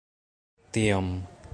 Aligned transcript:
tiom 0.77 1.13